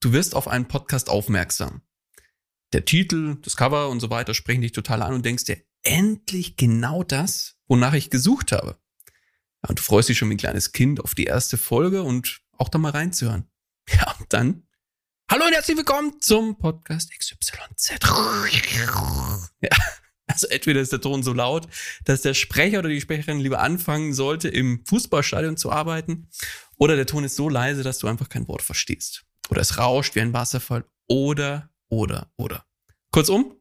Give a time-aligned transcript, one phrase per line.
[0.00, 1.82] du wirst auf einen Podcast aufmerksam.
[2.72, 6.56] Der Titel, das Cover und so weiter sprechen dich total an und denkst dir, endlich
[6.56, 8.78] genau das, wonach ich gesucht habe.
[9.62, 12.40] Ja, und du freust dich schon wie ein kleines Kind auf die erste Folge und
[12.56, 13.46] auch da mal reinzuhören.
[13.92, 14.68] Ja, und dann,
[15.28, 17.98] hallo und herzlich willkommen zum Podcast XYZ.
[19.60, 19.76] Ja,
[20.28, 21.66] also entweder ist der Ton so laut,
[22.04, 26.28] dass der Sprecher oder die Sprecherin lieber anfangen sollte, im Fußballstadion zu arbeiten,
[26.76, 30.14] oder der Ton ist so leise, dass du einfach kein Wort verstehst oder es rauscht
[30.14, 32.64] wie ein Wasserfall oder, oder, oder.
[33.10, 33.56] Kurzum,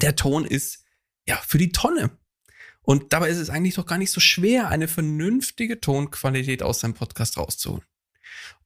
[0.00, 0.84] der Ton ist
[1.26, 2.10] ja für die Tonne.
[2.82, 6.94] Und dabei ist es eigentlich doch gar nicht so schwer, eine vernünftige Tonqualität aus seinem
[6.94, 7.84] Podcast rauszuholen.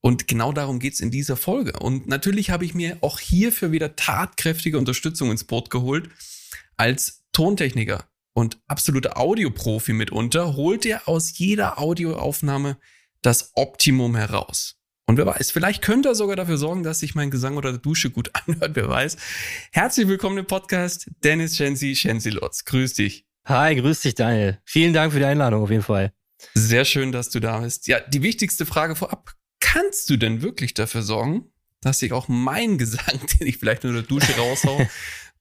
[0.01, 1.79] Und genau darum geht's in dieser Folge.
[1.79, 6.11] Und natürlich habe ich mir auch hierfür wieder tatkräftige Unterstützung ins Boot geholt.
[6.77, 12.79] Als Tontechniker und absoluter Audioprofi mitunter holt er aus jeder Audioaufnahme
[13.23, 14.78] das Optimum heraus.
[15.09, 18.11] Und wer weiß, vielleicht könnte er sogar dafür sorgen, dass sich mein Gesang oder Dusche
[18.11, 19.17] gut anhört, wer weiß.
[19.73, 22.67] Herzlich willkommen im Podcast, Dennis Shensi, Shensi Lotz.
[22.67, 23.25] Grüß dich.
[23.47, 24.59] Hi, grüß dich, Daniel.
[24.67, 26.13] Vielen Dank für die Einladung auf jeden Fall.
[26.53, 27.87] Sehr schön, dass du da bist.
[27.87, 29.33] Ja, die wichtigste Frage vorab.
[29.61, 31.47] Kannst du denn wirklich dafür sorgen,
[31.81, 34.87] dass sich auch mein Gesang, den ich vielleicht nur in der Dusche raushau,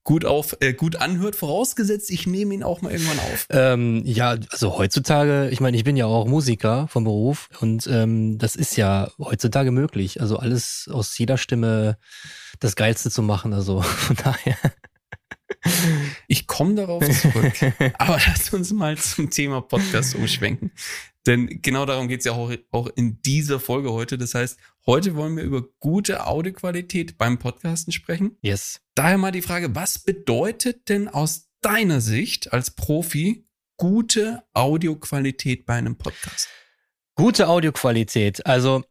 [0.08, 3.46] gut auf äh, gut anhört, vorausgesetzt, ich nehme ihn auch mal irgendwann auf.
[3.50, 8.38] Ähm, ja, also heutzutage, ich meine, ich bin ja auch Musiker vom Beruf und ähm,
[8.38, 10.22] das ist ja heutzutage möglich.
[10.22, 11.98] Also alles aus jeder Stimme
[12.58, 13.52] das Geilste zu machen.
[13.52, 14.56] Also von daher.
[16.26, 17.52] Ich komme darauf zurück.
[17.98, 20.72] Aber lass uns mal zum Thema Podcast umschwenken.
[21.28, 24.16] Denn genau darum geht es ja auch, auch in dieser Folge heute.
[24.16, 28.38] Das heißt, heute wollen wir über gute Audioqualität beim Podcasten sprechen.
[28.40, 28.80] Yes.
[28.94, 33.46] Daher mal die Frage, was bedeutet denn aus deiner Sicht als Profi
[33.76, 36.48] gute Audioqualität bei einem Podcast?
[37.14, 38.46] Gute Audioqualität.
[38.46, 38.82] Also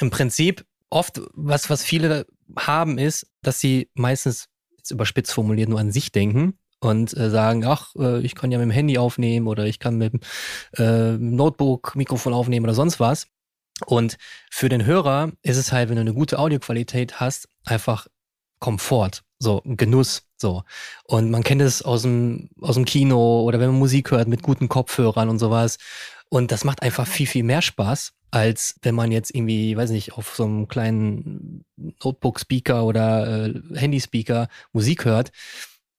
[0.00, 2.26] im Prinzip oft, was, was viele
[2.56, 4.48] haben, ist, dass sie meistens,
[4.78, 8.58] jetzt überspitzt formuliert, nur an sich denken und äh, sagen, ach, äh, ich kann ja
[8.58, 10.20] mit dem Handy aufnehmen oder ich kann mit dem
[10.76, 13.28] äh, Notebook Mikrofon aufnehmen oder sonst was.
[13.86, 14.18] Und
[14.50, 18.08] für den Hörer ist es halt, wenn du eine gute Audioqualität hast, einfach
[18.58, 20.64] Komfort, so Genuss, so.
[21.04, 24.42] Und man kennt es aus dem, aus dem Kino oder wenn man Musik hört mit
[24.42, 25.78] guten Kopfhörern und sowas.
[26.28, 30.14] Und das macht einfach viel, viel mehr Spaß, als wenn man jetzt irgendwie, weiß nicht,
[30.14, 35.30] auf so einem kleinen Notebook-Speaker oder äh, Handy-Speaker Musik hört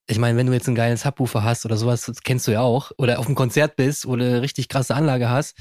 [0.08, 2.62] ich meine, wenn du jetzt einen geilen Subwoofer hast oder sowas, das kennst du ja
[2.62, 5.56] auch, oder auf einem Konzert bist, wo du eine richtig krasse Anlage hast,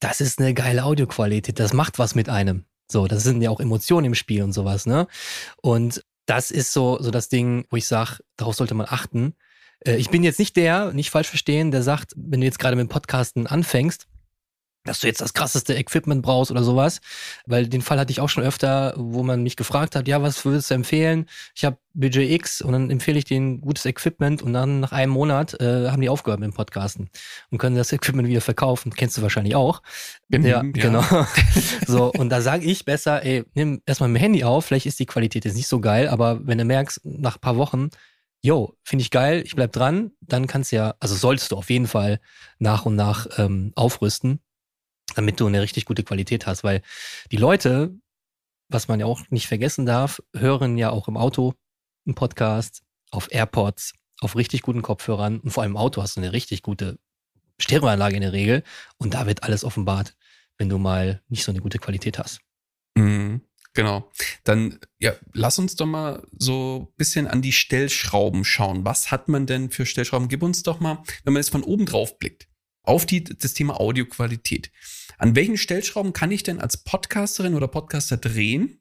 [0.00, 1.60] das ist eine geile Audioqualität.
[1.60, 2.64] Das macht was mit einem.
[2.90, 5.06] So, das sind ja auch Emotionen im Spiel und sowas, ne?
[5.62, 9.34] Und das ist so, so das Ding, wo ich sage, darauf sollte man achten.
[9.84, 12.76] Äh, ich bin jetzt nicht der, nicht falsch verstehen, der sagt, wenn du jetzt gerade
[12.76, 14.06] mit Podcasten anfängst,
[14.84, 17.00] dass du jetzt das krasseste Equipment brauchst oder sowas.
[17.46, 20.44] Weil den Fall hatte ich auch schon öfter, wo man mich gefragt hat, ja, was
[20.44, 21.26] würdest du empfehlen?
[21.54, 25.12] Ich habe Budget X und dann empfehle ich denen gutes Equipment und dann nach einem
[25.12, 27.10] Monat äh, haben die aufgehört mit dem Podcasten
[27.50, 28.92] und können das Equipment wieder verkaufen.
[28.94, 29.82] Kennst du wahrscheinlich auch.
[30.28, 30.70] Bim, ja, ja.
[30.72, 31.04] genau.
[31.86, 34.98] so, und da sage ich besser, ey, nimm erstmal mit dem Handy auf, vielleicht ist
[34.98, 37.90] die Qualität jetzt nicht so geil, aber wenn du merkst, nach ein paar Wochen,
[38.40, 41.68] yo, finde ich geil, ich bleib dran, dann kannst du ja, also solltest du auf
[41.68, 42.20] jeden Fall
[42.58, 44.40] nach und nach ähm, aufrüsten
[45.20, 46.80] damit du eine richtig gute Qualität hast, weil
[47.30, 47.94] die Leute,
[48.70, 51.52] was man ja auch nicht vergessen darf, hören ja auch im Auto
[52.06, 56.22] einen Podcast, auf AirPods, auf richtig guten Kopfhörern und vor allem im Auto hast du
[56.22, 56.98] eine richtig gute
[57.60, 58.62] Stereoanlage in der Regel
[58.96, 60.16] und da wird alles offenbart,
[60.56, 62.40] wenn du mal nicht so eine gute Qualität hast.
[62.94, 63.42] Mhm,
[63.74, 64.10] genau.
[64.44, 68.86] Dann ja, lass uns doch mal so ein bisschen an die Stellschrauben schauen.
[68.86, 70.28] Was hat man denn für Stellschrauben?
[70.28, 72.48] Gib uns doch mal, wenn man jetzt von oben drauf blickt,
[72.82, 74.70] auf die, das Thema Audioqualität.
[75.20, 78.80] An welchen Stellschrauben kann ich denn als Podcasterin oder Podcaster drehen,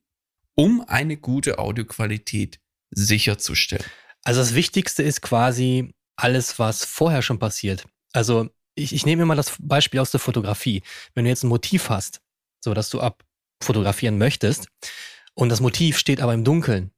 [0.55, 3.83] um eine gute Audioqualität sicherzustellen?
[4.23, 7.87] Also das Wichtigste ist quasi alles, was vorher schon passiert.
[8.13, 10.81] Also ich, ich nehme immer das Beispiel aus der Fotografie.
[11.13, 12.21] Wenn du jetzt ein Motiv hast,
[12.63, 14.69] so dass du abfotografieren möchtest
[15.33, 16.91] und das Motiv steht aber im Dunkeln,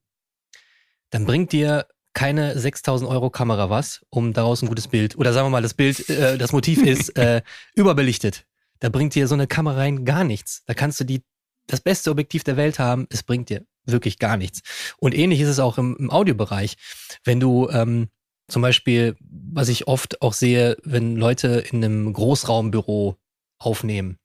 [1.09, 5.47] dann bringt dir keine 6000 Euro Kamera was, um daraus ein gutes Bild, oder sagen
[5.47, 7.41] wir mal, das Bild, äh, das Motiv ist äh,
[7.73, 8.45] überbelichtet.
[8.81, 10.63] Da bringt dir so eine Kamera rein gar nichts.
[10.65, 11.23] Da kannst du die,
[11.67, 14.61] das beste Objektiv der Welt haben, es bringt dir wirklich gar nichts.
[14.97, 16.75] Und ähnlich ist es auch im, im Audiobereich.
[17.23, 18.09] Wenn du ähm,
[18.47, 23.17] zum Beispiel, was ich oft auch sehe, wenn Leute in einem Großraumbüro
[23.59, 24.17] aufnehmen,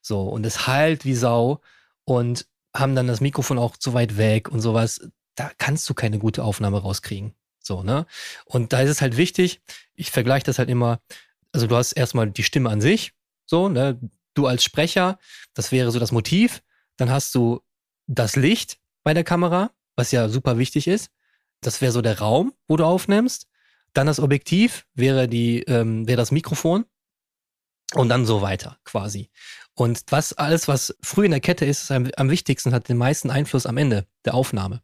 [0.00, 1.60] so, und es heilt wie Sau
[2.04, 6.18] und haben dann das Mikrofon auch zu weit weg und sowas, da kannst du keine
[6.18, 7.34] gute Aufnahme rauskriegen.
[7.58, 8.06] So, ne?
[8.44, 9.60] Und da ist es halt wichtig,
[9.94, 11.00] ich vergleiche das halt immer,
[11.52, 13.12] also du hast erstmal die Stimme an sich,
[13.46, 13.98] so, ne?
[14.34, 15.18] Du als Sprecher,
[15.54, 16.62] das wäre so das Motiv.
[16.98, 17.62] Dann hast du
[18.06, 21.10] das Licht bei der Kamera, was ja super wichtig ist.
[21.62, 23.48] Das wäre so der Raum, wo du aufnimmst.
[23.94, 26.84] Dann das Objektiv wäre die, ähm, wäre das Mikrofon
[27.94, 29.30] und dann so weiter quasi.
[29.74, 32.96] Und was alles, was früh in der Kette ist, ist am, am wichtigsten, hat den
[32.96, 34.82] meisten Einfluss am Ende der Aufnahme.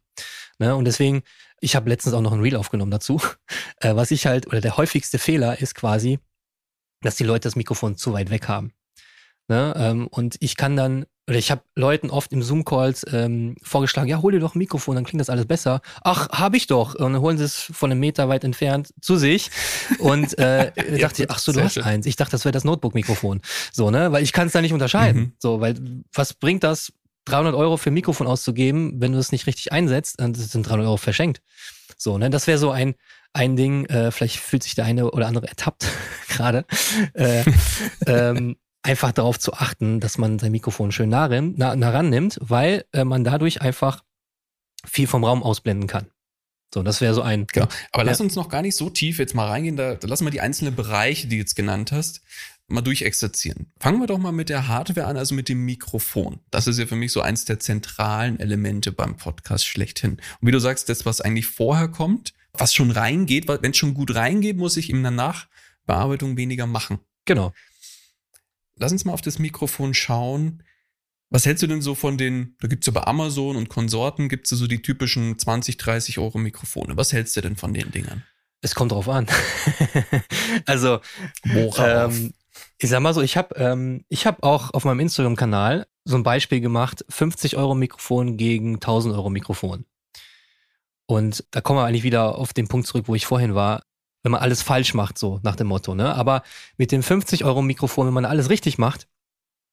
[0.59, 0.75] Ne?
[0.75, 1.23] Und deswegen,
[1.59, 3.21] ich habe letztens auch noch ein Reel aufgenommen dazu.
[3.77, 6.19] Äh, was ich halt, oder der häufigste Fehler ist quasi,
[7.03, 8.73] dass die Leute das Mikrofon zu weit weg haben.
[9.47, 9.73] Ne?
[9.77, 14.21] Ähm, und ich kann dann, oder ich habe Leuten oft im Zoom-Calls ähm, vorgeschlagen, ja,
[14.21, 15.81] hol dir doch ein Mikrofon, dann klingt das alles besser.
[16.03, 16.95] Ach, habe ich doch.
[16.95, 19.51] Und dann holen sie es von einem Meter weit entfernt zu sich.
[19.99, 21.83] Und äh, ja, dachte ich, ach so, du hast schön.
[21.83, 22.05] eins.
[22.05, 23.41] Ich dachte, das wäre das Notebook-Mikrofon.
[23.71, 24.11] So, ne?
[24.11, 25.21] Weil ich kann es da nicht unterscheiden.
[25.21, 25.33] Mhm.
[25.39, 25.75] So, weil
[26.13, 26.93] was bringt das,
[27.25, 30.19] 300 Euro für ein Mikrofon auszugeben, wenn du es nicht richtig einsetzt?
[30.19, 31.41] Dann sind 300 Euro verschenkt.
[31.97, 32.29] So, ne?
[32.29, 32.95] Das wäre so ein,
[33.33, 35.87] ein Ding, äh, vielleicht fühlt sich der eine oder andere ertappt
[36.29, 36.65] gerade,
[37.13, 37.43] äh,
[38.05, 42.85] ähm, einfach darauf zu achten, dass man sein Mikrofon schön nah, nah, nah rannimmt, weil
[42.93, 44.03] äh, man dadurch einfach
[44.85, 46.07] viel vom Raum ausblenden kann.
[46.73, 47.45] So, das wäre so ein.
[47.53, 47.67] Genau.
[47.91, 48.09] Aber ja.
[48.09, 49.77] lass uns noch gar nicht so tief jetzt mal reingehen.
[49.77, 52.21] Da, da lassen wir die einzelnen Bereiche, die du jetzt genannt hast,
[52.67, 53.71] mal durchexerzieren.
[53.79, 56.39] Fangen wir doch mal mit der Hardware an, also mit dem Mikrofon.
[56.49, 60.13] Das ist ja für mich so eins der zentralen Elemente beim Podcast schlechthin.
[60.13, 63.93] Und wie du sagst, das, was eigentlich vorher kommt, was schon reingeht, wenn es schon
[63.93, 66.99] gut reingeht, muss ich in der Nachbearbeitung weniger machen.
[67.25, 67.53] Genau.
[68.75, 70.63] Lass uns mal auf das Mikrofon schauen.
[71.29, 74.51] Was hältst du denn so von den, da gibt's ja bei Amazon und Konsorten, gibt's
[74.51, 76.95] ja so die typischen 20, 30 Euro Mikrofone.
[76.95, 78.23] Was hältst du denn von den Dingern?
[78.61, 79.27] Es kommt drauf an.
[80.65, 80.99] also,
[81.43, 82.33] ähm,
[82.77, 86.23] ich sag mal so, ich habe ähm, ich hab auch auf meinem Instagram-Kanal so ein
[86.23, 89.85] Beispiel gemacht, 50 Euro Mikrofon gegen 1000 Euro Mikrofon.
[91.05, 93.83] Und da kommen wir eigentlich wieder auf den Punkt zurück, wo ich vorhin war,
[94.23, 95.95] wenn man alles falsch macht, so nach dem Motto.
[95.95, 96.15] Ne?
[96.15, 96.43] Aber
[96.77, 99.07] mit dem 50 Euro Mikrofon, wenn man alles richtig macht,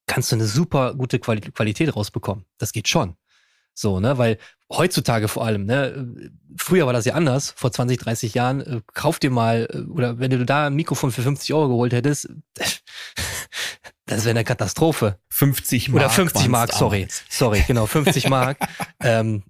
[0.07, 2.45] kannst du eine super gute Quali Qualität rausbekommen.
[2.57, 3.15] Das geht schon.
[3.73, 4.37] So, ne, weil
[4.69, 9.19] heutzutage vor allem, ne, früher war das ja anders, vor 20, 30 Jahren, äh, kauf
[9.19, 12.29] dir mal, äh, oder wenn du da ein Mikrofon für 50 Euro geholt hättest,
[14.05, 15.17] das wäre eine Katastrophe.
[15.29, 16.03] 50 Mark.
[16.03, 17.07] Oder 50 Mark, sorry.
[17.29, 18.57] Sorry, genau, 50 Mark.
[18.99, 19.43] ähm,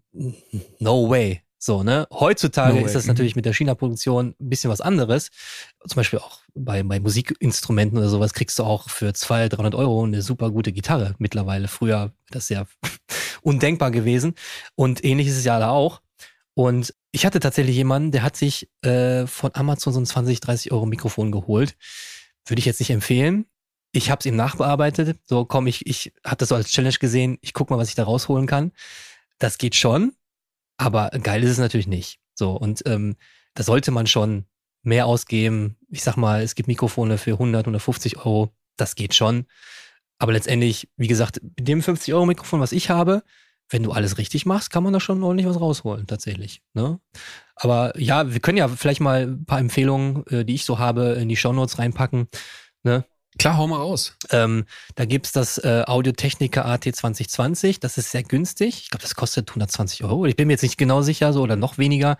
[0.80, 1.42] no way.
[1.63, 2.08] So, ne?
[2.12, 5.30] Heutzutage no ist das natürlich mit der China-Produktion ein bisschen was anderes.
[5.88, 10.03] Zum Beispiel auch bei, bei Musikinstrumenten oder sowas kriegst du auch für 200, 300 Euro
[10.03, 11.68] eine super gute Gitarre mittlerweile.
[11.68, 12.65] Früher das ist ja
[13.44, 14.34] undenkbar gewesen.
[14.74, 16.01] Und ähnlich ist es ja da auch.
[16.56, 20.72] Und ich hatte tatsächlich jemanden, der hat sich äh, von Amazon so ein 20, 30
[20.72, 21.75] Euro Mikrofon geholt.
[22.48, 23.46] Würde ich jetzt nicht empfehlen.
[23.91, 25.20] Ich habe es ihm nachbearbeitet.
[25.25, 27.38] So, komm, ich, ich hatte das so als Challenge gesehen.
[27.41, 28.72] Ich guck mal, was ich da rausholen kann.
[29.38, 30.13] Das geht schon.
[30.82, 32.18] Aber geil ist es natürlich nicht.
[32.34, 33.16] So, und ähm,
[33.54, 34.46] da sollte man schon
[34.82, 35.78] mehr ausgeben.
[35.90, 38.50] Ich sag mal, es gibt Mikrofone für 100, 150 Euro.
[38.78, 39.46] Das geht schon.
[40.18, 43.22] Aber letztendlich, wie gesagt, mit dem 50-Euro-Mikrofon, was ich habe,
[43.70, 46.64] wenn du alles richtig machst, kann man da schon ordentlich was rausholen, tatsächlich.
[46.74, 47.00] Ne?
[47.56, 51.10] Aber ja, wir können ja vielleicht mal ein paar Empfehlungen, äh, die ich so habe,
[51.12, 52.28] in die Shownotes reinpacken.
[52.82, 53.06] Ne?
[53.40, 54.18] Klar, hau mal raus.
[54.30, 57.80] Ähm, da gibt's das äh, Audio-Technica AT 2020.
[57.80, 58.82] Das ist sehr günstig.
[58.84, 60.26] Ich glaube, das kostet 120 Euro.
[60.26, 62.18] Ich bin mir jetzt nicht genau sicher, so oder noch weniger.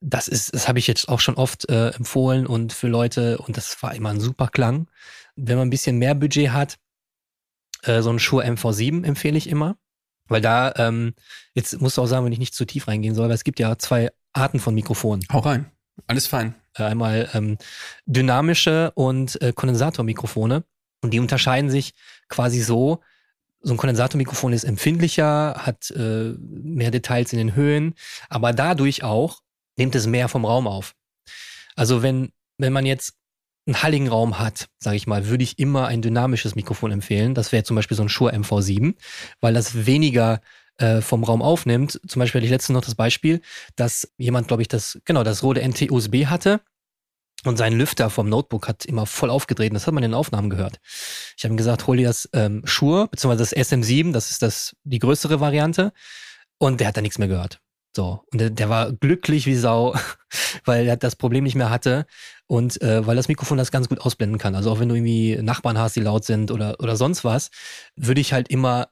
[0.00, 3.56] Das ist, das habe ich jetzt auch schon oft äh, empfohlen und für Leute und
[3.56, 4.88] das war immer ein super Klang.
[5.36, 6.78] Wenn man ein bisschen mehr Budget hat,
[7.82, 9.76] äh, so ein Shure MV7 empfehle ich immer.
[10.28, 11.14] Weil da, ähm,
[11.54, 13.58] jetzt musst du auch sagen, wenn ich nicht zu tief reingehen soll, weil es gibt
[13.58, 15.24] ja zwei Arten von Mikrofonen.
[15.32, 15.71] Hau rein.
[16.06, 16.54] Alles fein.
[16.76, 17.58] Äh, einmal ähm,
[18.06, 20.64] dynamische und äh, Kondensatormikrofone.
[21.02, 21.94] Und die unterscheiden sich
[22.28, 23.00] quasi so,
[23.60, 27.94] so ein Kondensatormikrofon ist empfindlicher, hat äh, mehr Details in den Höhen,
[28.28, 29.40] aber dadurch auch
[29.76, 30.94] nimmt es mehr vom Raum auf.
[31.74, 33.14] Also wenn, wenn man jetzt
[33.66, 37.34] einen halligen Raum hat, sage ich mal, würde ich immer ein dynamisches Mikrofon empfehlen.
[37.34, 38.94] Das wäre zum Beispiel so ein Shure MV7,
[39.40, 40.40] weil das weniger
[40.78, 42.00] äh, vom Raum aufnimmt.
[42.06, 43.40] Zum Beispiel hatte ich letztens noch das Beispiel,
[43.76, 46.60] dass jemand, glaube ich, das, genau, das Rode NT-USB hatte
[47.44, 50.50] und sein Lüfter vom Notebook hat immer voll aufgedreht das hat man in den Aufnahmen
[50.50, 50.80] gehört.
[51.36, 54.76] Ich habe ihm gesagt, hol dir das ähm, Shure, beziehungsweise das SM7, das ist das,
[54.84, 55.92] die größere Variante
[56.58, 57.60] und der hat da nichts mehr gehört.
[57.94, 59.94] So, und der, der war glücklich wie Sau,
[60.64, 62.06] weil er das Problem nicht mehr hatte
[62.46, 64.54] und äh, weil das Mikrofon das ganz gut ausblenden kann.
[64.54, 67.50] Also auch wenn du irgendwie Nachbarn hast, die laut sind oder, oder sonst was,
[67.96, 68.88] würde ich halt immer,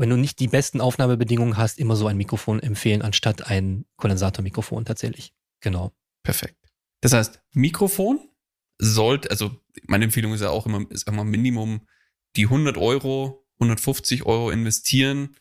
[0.00, 4.84] wenn du nicht die besten Aufnahmebedingungen hast, immer so ein Mikrofon empfehlen, anstatt ein Kondensatormikrofon
[4.84, 5.34] tatsächlich.
[5.60, 5.92] Genau.
[6.22, 6.56] Perfekt.
[7.02, 8.18] Das heißt, Mikrofon
[8.78, 9.54] sollte, also
[9.86, 11.86] meine Empfehlung ist ja auch immer, ist immer Minimum
[12.36, 15.36] die 100 Euro, 150 Euro investieren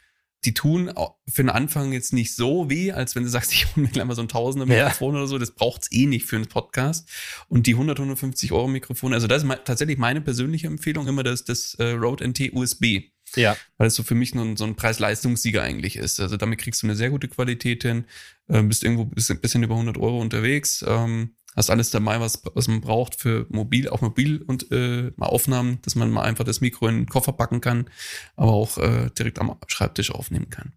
[0.45, 0.91] die tun
[1.27, 4.05] für den Anfang jetzt nicht so weh, als wenn du sagst, ich hole mir gleich
[4.05, 5.21] mal so ein Tausender Mikrofon ja.
[5.21, 5.37] oder so.
[5.37, 7.09] Das braucht's eh nicht für einen Podcast.
[7.47, 11.43] Und die 100, 150 Euro Mikrofone, also das ist tatsächlich meine persönliche Empfehlung immer das,
[11.43, 13.11] das äh, Rode NT USB.
[13.35, 13.55] Ja.
[13.77, 16.19] Weil es so für mich nur so ein Preis-Leistungssieger eigentlich ist.
[16.19, 18.05] Also damit kriegst du eine sehr gute Qualität hin,
[18.47, 20.83] äh, bist irgendwo ein bisschen über 100 Euro unterwegs.
[20.87, 25.27] Ähm, hast alles dabei, was, was man braucht für mobil, auch mobil und äh, mal
[25.27, 27.89] Aufnahmen, dass man mal einfach das Mikro in den Koffer packen kann,
[28.35, 30.73] aber auch äh, direkt am Schreibtisch aufnehmen kann.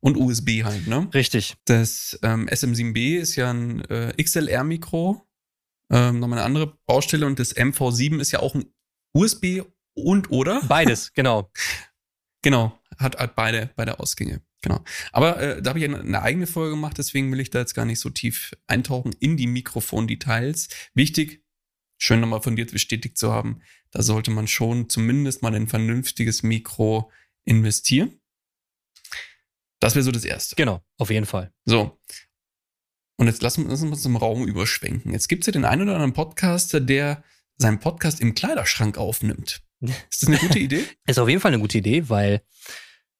[0.00, 1.08] Und USB halt, ne?
[1.12, 1.56] Richtig.
[1.66, 5.26] Das ähm, SM7B ist ja ein äh, XLR-Mikro,
[5.90, 8.72] ähm, nochmal eine andere Baustelle und das MV7 ist ja auch ein
[9.12, 9.62] USB
[9.94, 10.62] und oder?
[10.68, 11.50] Beides, genau.
[12.42, 14.42] genau, hat, hat beide, beide Ausgänge.
[14.62, 14.84] Genau.
[15.12, 17.74] Aber äh, da habe ich eine, eine eigene Folge gemacht, deswegen will ich da jetzt
[17.74, 20.68] gar nicht so tief eintauchen in die Mikrofondetails.
[20.94, 21.42] Wichtig,
[21.96, 26.42] schön nochmal von dir bestätigt zu haben, da sollte man schon zumindest mal ein vernünftiges
[26.42, 27.10] Mikro
[27.44, 28.20] investieren.
[29.80, 30.56] Das wäre so das Erste.
[30.56, 31.52] Genau, auf jeden Fall.
[31.64, 31.98] So.
[33.16, 35.12] Und jetzt lassen wir uns im Raum überschwenken.
[35.12, 37.24] Jetzt gibt es ja den einen oder anderen Podcaster, der
[37.56, 39.62] seinen Podcast im Kleiderschrank aufnimmt.
[40.10, 40.84] Ist das eine gute Idee?
[41.06, 42.42] Ist auf jeden Fall eine gute Idee, weil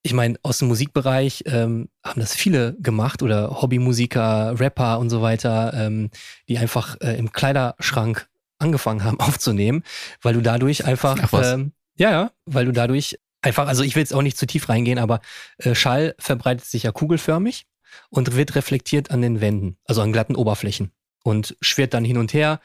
[0.03, 5.21] ich meine, aus dem Musikbereich ähm, haben das viele gemacht oder Hobbymusiker, Rapper und so
[5.21, 6.09] weiter, ähm,
[6.47, 8.27] die einfach äh, im Kleiderschrank
[8.57, 9.83] angefangen haben aufzunehmen,
[10.21, 14.13] weil du dadurch einfach, ähm, ja, ja, weil du dadurch einfach, also ich will jetzt
[14.13, 15.19] auch nicht zu tief reingehen, aber
[15.57, 17.65] äh, Schall verbreitet sich ja kugelförmig
[18.09, 20.91] und wird reflektiert an den Wänden, also an glatten Oberflächen
[21.23, 22.59] und schwirrt dann hin und her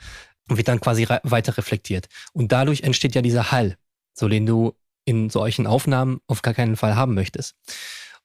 [0.49, 2.09] und wird dann quasi weiter reflektiert.
[2.33, 3.76] Und dadurch entsteht ja dieser Hall,
[4.18, 7.54] so den du in solchen Aufnahmen auf gar keinen Fall haben möchtest.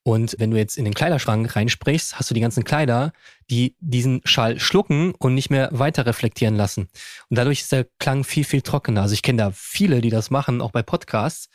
[0.03, 3.13] Und wenn du jetzt in den Kleiderschrank reinsprichst, hast du die ganzen Kleider,
[3.51, 6.89] die diesen Schall schlucken und nicht mehr weiter reflektieren lassen.
[7.29, 9.03] Und dadurch ist der Klang viel, viel trockener.
[9.03, 11.49] Also ich kenne da viele, die das machen, auch bei Podcasts,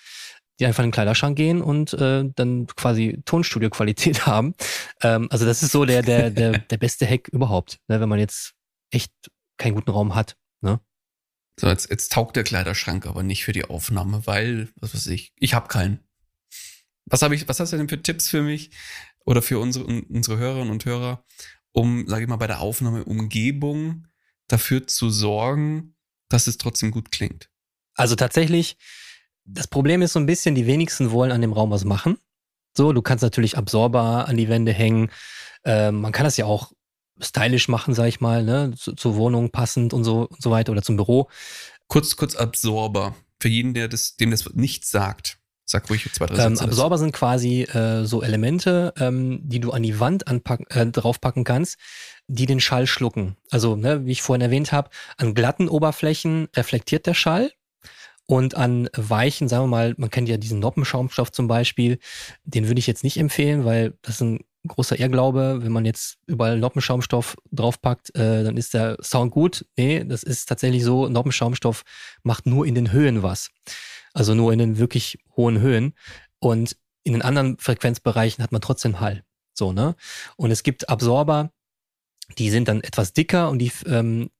[0.60, 4.54] die einfach in den Kleiderschrank gehen und äh, dann quasi Tonstudio-Qualität haben.
[5.02, 8.20] Ähm, also das ist so der, der, der, der beste Hack überhaupt, ne, wenn man
[8.20, 8.54] jetzt
[8.90, 9.10] echt
[9.58, 10.36] keinen guten Raum hat.
[10.60, 10.78] Ne?
[11.58, 15.32] So, jetzt, jetzt taugt der Kleiderschrank aber nicht für die Aufnahme, weil, was weiß ich,
[15.38, 16.00] ich habe keinen.
[17.06, 18.70] Was habe ich, was hast du denn für Tipps für mich
[19.24, 21.24] oder für unsere, unsere Hörerinnen und Hörer,
[21.72, 24.06] um, sage ich mal, bei der Aufnahmeumgebung
[24.48, 25.94] dafür zu sorgen,
[26.28, 27.48] dass es trotzdem gut klingt?
[27.94, 28.76] Also tatsächlich,
[29.44, 32.18] das Problem ist so ein bisschen, die wenigsten wollen an dem Raum was machen.
[32.76, 35.10] So, du kannst natürlich Absorber an die Wände hängen.
[35.64, 36.72] Ähm, man kann das ja auch
[37.20, 40.72] stylisch machen, sag ich mal, ne, zu, zur Wohnung passend und so und so weiter
[40.72, 41.28] oder zum Büro.
[41.88, 43.14] Kurz, kurz Absorber.
[43.40, 45.38] Für jeden, der das, dem das nichts sagt.
[45.68, 46.46] Sag ruhig zwei, drei Sätze.
[46.46, 50.86] Ähm, Absorber sind quasi äh, so Elemente, ähm, die du an die Wand anpacken, äh,
[50.86, 51.78] draufpacken kannst,
[52.28, 53.36] die den Schall schlucken.
[53.50, 57.50] Also, ne, wie ich vorhin erwähnt habe, an glatten Oberflächen reflektiert der Schall
[58.26, 61.98] und an weichen, sagen wir mal, man kennt ja diesen Noppenschaumstoff zum Beispiel,
[62.44, 66.58] den würde ich jetzt nicht empfehlen, weil das ein großer Irrglaube, wenn man jetzt überall
[66.58, 69.66] Noppenschaumstoff draufpackt, äh, dann ist der Sound gut.
[69.76, 71.82] Nee, das ist tatsächlich so, Noppenschaumstoff
[72.22, 73.50] macht nur in den Höhen was.
[74.12, 75.94] Also nur in den wirklich hohen Höhen.
[76.38, 79.22] Und in den anderen Frequenzbereichen hat man trotzdem Hall.
[79.52, 79.94] So, ne?
[80.36, 81.50] Und es gibt Absorber,
[82.38, 84.30] die sind dann etwas dicker und die ähm,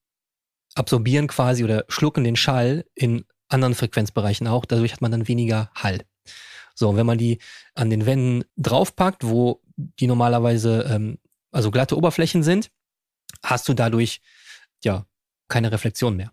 [0.75, 4.64] absorbieren quasi oder schlucken den Schall in anderen Frequenzbereichen auch.
[4.64, 6.00] Dadurch hat man dann weniger Hall.
[6.75, 7.38] So, wenn man die
[7.75, 11.18] an den Wänden draufpackt, wo die normalerweise ähm,
[11.52, 12.71] also glatte Oberflächen sind,
[13.42, 14.21] hast du dadurch
[14.85, 15.06] ja
[15.49, 16.33] keine Reflexion mehr.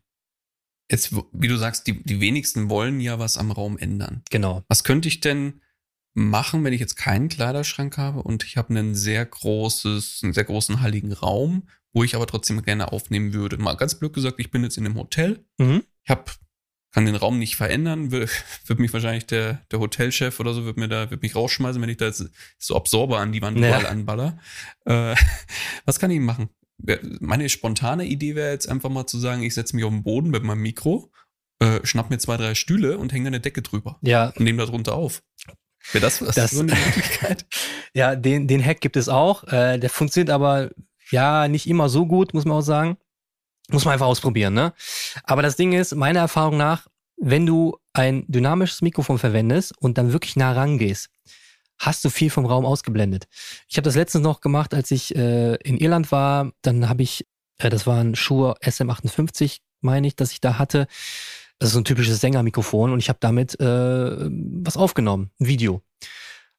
[0.90, 4.22] Jetzt, wie du sagst, die, die wenigsten wollen ja was am Raum ändern.
[4.30, 4.64] Genau.
[4.68, 5.62] Was könnte ich denn
[6.14, 10.44] machen, wenn ich jetzt keinen Kleiderschrank habe und ich habe einen sehr großes, einen sehr
[10.44, 13.58] großen halligen Raum, wo ich aber trotzdem gerne aufnehmen würde.
[13.58, 15.46] Mal ganz blöd gesagt, ich bin jetzt in einem Hotel.
[15.58, 15.84] Mhm.
[16.04, 16.26] Ich habe
[16.94, 18.30] kann den Raum nicht verändern, wird,
[18.68, 21.90] wird mich wahrscheinlich der, der Hotelchef oder so, wird mir da, wird mich rausschmeißen, wenn
[21.90, 23.80] ich da jetzt so Absorber an die Wand ja.
[23.80, 24.40] anballer.
[24.86, 25.16] Äh,
[25.86, 26.50] was kann ich machen?
[27.20, 30.30] Meine spontane Idee wäre jetzt einfach mal zu sagen, ich setze mich auf den Boden
[30.30, 31.12] mit meinem Mikro,
[31.60, 33.98] äh, schnapp mir zwei, drei Stühle und hänge eine Decke drüber.
[34.02, 34.30] Ja.
[34.30, 35.22] Und nehme da drunter auf.
[35.92, 37.46] Wäre das, was das so eine Möglichkeit?
[37.94, 39.44] ja, den, den Hack gibt es auch.
[39.46, 40.72] Äh, der funktioniert aber
[41.10, 42.98] ja nicht immer so gut, muss man auch sagen.
[43.70, 44.74] Muss man einfach ausprobieren, ne?
[45.24, 50.12] Aber das Ding ist, meiner Erfahrung nach, wenn du ein dynamisches Mikrofon verwendest und dann
[50.12, 51.10] wirklich nah rangehst,
[51.79, 53.27] hast du viel vom Raum ausgeblendet.
[53.67, 56.51] Ich habe das letztens noch gemacht, als ich äh, in Irland war.
[56.62, 57.25] Dann habe ich,
[57.60, 60.88] äh, das war ein Shure SM58, meine ich, dass ich da hatte.
[61.60, 65.82] Das ist so ein typisches Sängermikrofon und ich habe damit äh, was aufgenommen, ein Video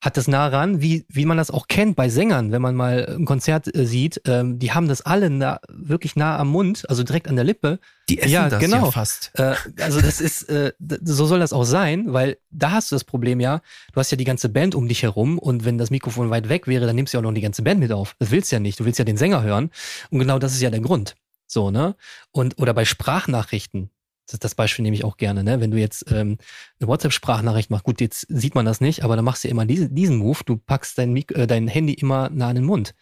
[0.05, 3.07] hat das nah ran, wie, wie man das auch kennt bei Sängern, wenn man mal
[3.07, 4.21] ein Konzert äh, sieht.
[4.27, 7.79] Ähm, die haben das alle nah, wirklich nah am Mund, also direkt an der Lippe.
[8.11, 8.85] Die essen ja, das genau.
[8.85, 9.31] ja fast.
[9.39, 13.05] Äh, also das ist, äh, so soll das auch sein, weil da hast du das
[13.05, 13.63] Problem ja,
[13.95, 16.67] du hast ja die ganze Band um dich herum und wenn das Mikrofon weit weg
[16.67, 18.15] wäre, dann nimmst du ja auch noch die ganze Band mit auf.
[18.19, 19.71] Das willst du ja nicht, du willst ja den Sänger hören
[20.11, 21.15] und genau das ist ja der Grund.
[21.47, 21.97] So, ne?
[22.31, 23.89] Und, oder bei Sprachnachrichten,
[24.27, 25.61] das, das Beispiel nehme ich auch gerne, ne?
[25.61, 26.39] Wenn du jetzt ähm,
[26.81, 29.95] eine WhatsApp-Sprachnachricht machst, gut, jetzt sieht man das nicht, aber dann machst du immer diesen,
[29.95, 32.95] diesen Move, du packst dein, Mik äh, dein Handy immer nah an den Mund.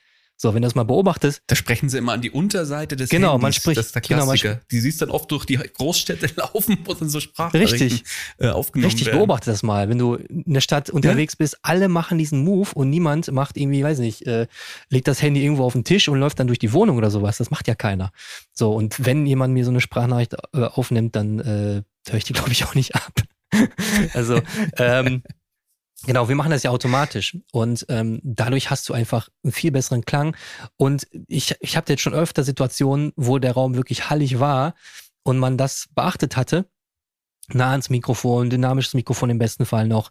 [0.42, 1.40] So, wenn du das mal beobachtest.
[1.46, 3.42] Da sprechen sie immer an die Unterseite des genau, Handys.
[3.42, 4.48] Man spricht, das ist der Klassiker.
[4.48, 8.04] Genau, die siehst dann oft durch die Großstädte laufen, wo dann so Sprachnachrichten richtig,
[8.38, 9.18] äh, aufgenommen richtig, werden.
[9.18, 9.88] Beobachte das mal.
[9.88, 11.44] Wenn du in der Stadt unterwegs ja?
[11.44, 14.48] bist, alle machen diesen Move und niemand macht irgendwie, weiß nicht, äh,
[14.90, 17.38] legt das Handy irgendwo auf den Tisch und läuft dann durch die Wohnung oder sowas.
[17.38, 18.10] Das macht ja keiner.
[18.52, 22.32] So, und wenn jemand mir so eine Sprachnachricht äh, aufnimmt, dann äh, höre ich die,
[22.32, 23.12] glaube ich, auch nicht ab.
[24.12, 24.40] also,
[24.76, 25.22] ähm,
[26.04, 30.04] Genau, wir machen das ja automatisch und ähm, dadurch hast du einfach einen viel besseren
[30.04, 30.36] Klang.
[30.76, 34.74] Und ich, ich habe jetzt schon öfter Situationen, wo der Raum wirklich hallig war
[35.22, 36.68] und man das beachtet hatte.
[37.48, 40.10] Nah ans Mikrofon, dynamisches Mikrofon im besten Fall noch.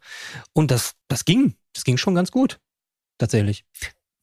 [0.53, 1.55] Und das, das ging.
[1.73, 2.59] Das ging schon ganz gut.
[3.17, 3.65] Tatsächlich.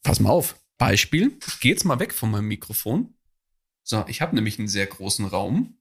[0.02, 0.56] Pass mal auf.
[0.78, 1.38] Beispiel.
[1.46, 3.14] Ich gehe jetzt mal weg von meinem Mikrofon.
[3.82, 5.78] So, ich habe nämlich einen sehr großen Raum.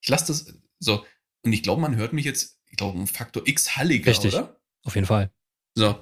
[0.00, 1.04] Ich lasse das so.
[1.42, 4.34] Und ich glaube, man hört mich jetzt, ich glaube, um Faktor X halliger, Richtig.
[4.34, 4.55] oder?
[4.86, 5.30] Auf jeden Fall.
[5.74, 5.98] So.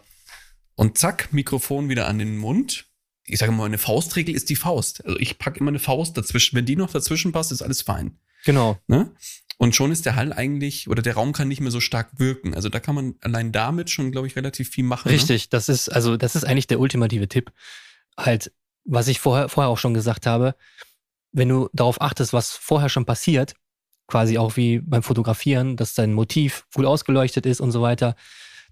[0.77, 2.87] Und zack, Mikrofon wieder an den Mund.
[3.27, 5.05] Ich sage mal, eine Faustregel ist die Faust.
[5.05, 6.57] Also ich packe immer eine Faust dazwischen.
[6.57, 8.19] Wenn die noch dazwischen passt, ist alles fein.
[8.45, 8.79] Genau.
[8.87, 9.11] Ne?
[9.57, 12.55] Und schon ist der Hall eigentlich, oder der Raum kann nicht mehr so stark wirken.
[12.55, 15.09] Also da kann man allein damit schon, glaube ich, relativ viel machen.
[15.09, 15.15] Ne?
[15.15, 15.49] Richtig, ne?
[15.51, 17.53] das ist, also das ist eigentlich der ultimative Tipp.
[18.19, 18.53] Halt,
[18.85, 20.55] was ich vorher, vorher auch schon gesagt habe,
[21.33, 23.55] wenn du darauf achtest, was vorher schon passiert,
[24.07, 28.17] quasi auch wie beim Fotografieren, dass dein Motiv gut ausgeleuchtet ist und so weiter,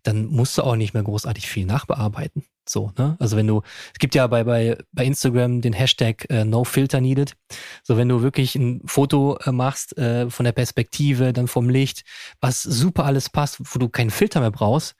[0.03, 2.45] dann musst du auch nicht mehr großartig viel nachbearbeiten.
[2.69, 3.17] So, ne?
[3.19, 3.63] Also wenn du,
[3.93, 7.37] es gibt ja bei, bei, bei Instagram den Hashtag äh, No Filter Needed.
[7.83, 12.05] So, wenn du wirklich ein Foto äh, machst äh, von der Perspektive, dann vom Licht,
[12.41, 14.95] was super alles passt, wo du keinen Filter mehr brauchst,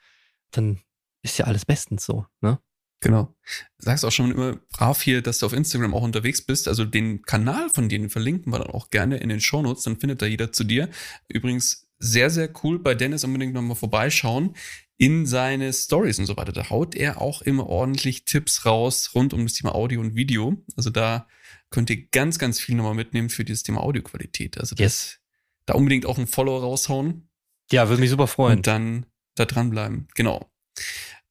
[0.51, 0.79] dann
[1.21, 2.59] ist ja alles bestens so, ne?
[2.99, 3.35] Genau.
[3.79, 6.69] Sagst auch schon immer brav hier, dass du auf Instagram auch unterwegs bist.
[6.69, 10.21] Also den Kanal von denen verlinken wir dann auch gerne in den Shownotes, dann findet
[10.21, 10.87] da jeder zu dir.
[11.27, 14.55] Übrigens sehr, sehr cool bei Dennis unbedingt nochmal vorbeischauen
[14.97, 16.51] in seine Stories und so weiter.
[16.51, 20.63] Da haut er auch immer ordentlich Tipps raus rund um das Thema Audio und Video.
[20.75, 21.27] Also da
[21.69, 24.57] könnt ihr ganz, ganz viel nochmal mitnehmen für dieses Thema Audioqualität.
[24.59, 25.19] Also das, yes.
[25.65, 27.29] da unbedingt auch ein Follow raushauen.
[27.71, 28.57] Ja, würde mich super freuen.
[28.57, 30.07] Und dann da dranbleiben.
[30.13, 30.51] Genau.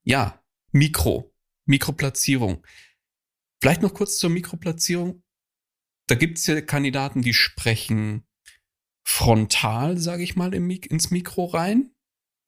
[0.02, 1.32] Ja, Mikro.
[1.64, 2.66] Mikroplatzierung.
[3.60, 5.22] Vielleicht noch kurz zur Mikroplatzierung.
[6.08, 8.26] Da gibt es ja Kandidaten, die sprechen
[9.04, 11.94] frontal, sage ich mal, ins Mikro rein.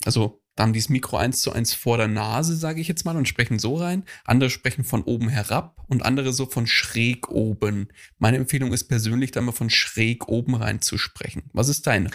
[0.04, 3.04] Also da haben die das Mikro eins zu eins vor der Nase, sage ich jetzt
[3.04, 4.04] mal, und sprechen so rein.
[4.24, 7.88] Andere sprechen von oben herab und andere so von schräg oben.
[8.18, 11.50] Meine Empfehlung ist persönlich, da mal von schräg oben rein zu sprechen.
[11.52, 12.10] Was ist deine?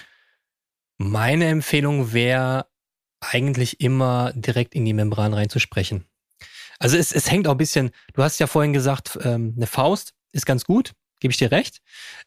[0.97, 2.67] Meine Empfehlung wäre
[3.19, 6.05] eigentlich immer direkt in die Membran reinzusprechen.
[6.79, 10.13] Also es, es hängt auch ein bisschen, du hast ja vorhin gesagt, ähm, eine Faust
[10.31, 11.81] ist ganz gut, gebe ich dir recht,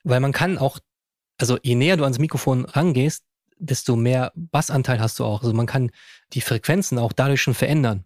[0.05, 0.79] weil man kann auch,
[1.39, 3.25] also je näher du ans Mikrofon rangehst,
[3.63, 5.43] desto mehr Bassanteil hast du auch.
[5.43, 5.91] Also man kann
[6.33, 8.05] die Frequenzen auch dadurch schon verändern.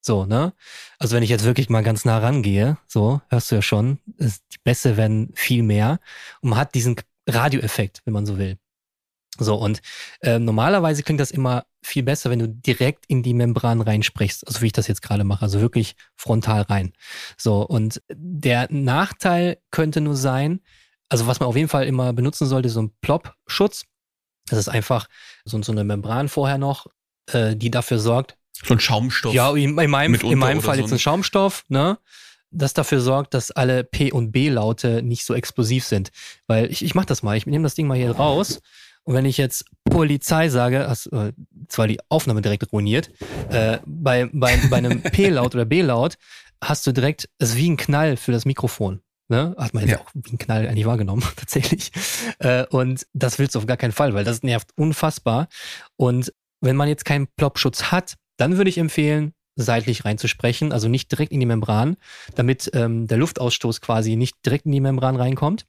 [0.00, 0.52] So, ne?
[0.98, 4.58] Also wenn ich jetzt wirklich mal ganz nah rangehe, so, hörst du ja schon, die
[4.62, 5.98] Bässe werden viel mehr
[6.42, 8.58] und man hat diesen Radioeffekt, wenn man so will.
[9.38, 9.80] So, und
[10.20, 14.60] äh, normalerweise klingt das immer viel besser, wenn du direkt in die Membran reinsprichst, also
[14.60, 16.92] wie ich das jetzt gerade mache, also wirklich frontal rein.
[17.36, 20.60] So, und der Nachteil könnte nur sein,
[21.08, 23.84] also was man auf jeden Fall immer benutzen sollte, so ein Plop-Schutz.
[24.48, 25.08] Das ist einfach
[25.44, 26.86] so, so eine Membran vorher noch,
[27.32, 28.36] äh, die dafür sorgt.
[28.52, 29.34] So ein Schaumstoff.
[29.34, 31.98] Ja, in, in meinem, in meinem Fall so jetzt ein Schaumstoff, ne?
[32.50, 36.12] das dafür sorgt, dass alle P- und B-Laute nicht so explosiv sind.
[36.46, 38.60] Weil ich, ich mache das mal, ich nehme das Ding mal hier raus
[39.04, 41.32] und wenn ich jetzt Polizei sage, hast, äh,
[41.68, 43.10] zwar die Aufnahme direkt ruiniert,
[43.50, 46.16] äh, bei, bei, bei einem P-Laut oder B-Laut
[46.62, 49.00] hast du direkt, es ist wie ein Knall für das Mikrofon.
[49.28, 49.54] Ne?
[49.58, 50.00] Hat man jetzt ja.
[50.00, 51.92] auch wie ein Knall eigentlich wahrgenommen, tatsächlich.
[52.38, 55.48] Äh, und das willst du auf gar keinen Fall, weil das nervt unfassbar.
[55.96, 61.10] Und wenn man jetzt keinen Plopschutz hat, dann würde ich empfehlen, seitlich reinzusprechen, also nicht
[61.12, 61.96] direkt in die Membran,
[62.34, 65.66] damit ähm, der Luftausstoß quasi nicht direkt in die Membran reinkommt,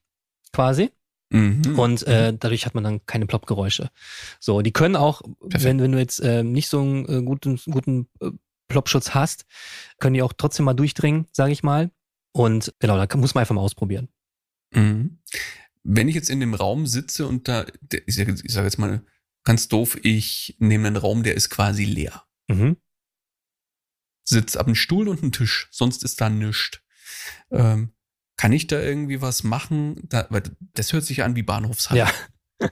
[0.52, 0.91] quasi.
[1.30, 1.78] Mhm.
[1.78, 2.39] Und äh, mhm.
[2.39, 3.89] dadurch hat man dann keine Plop-Geräusche.
[4.39, 8.08] So, die können auch, wenn, wenn du jetzt äh, nicht so einen äh, guten, guten
[8.22, 8.32] äh,
[8.68, 9.46] Plop-Schutz hast,
[10.00, 11.91] können die auch trotzdem mal durchdringen, sage ich mal.
[12.36, 14.10] Und genau, da muss man einfach mal ausprobieren.
[14.71, 15.19] Mhm.
[15.84, 17.65] Wenn ich jetzt in dem Raum sitze und da,
[18.06, 19.06] ich sage sag jetzt mal
[19.45, 22.26] ganz doof, ich nehme einen Raum, der ist quasi leer.
[22.50, 22.76] Mhm.
[24.26, 26.82] Sitz ab einem Stuhl und einem Tisch, sonst ist da nichts.
[27.52, 27.93] Ähm,
[28.36, 30.02] kann ich da irgendwie was machen?
[30.04, 30.43] Da, weil
[30.74, 32.00] das hört sich an wie Bahnhofshalle.
[32.00, 32.12] Ja.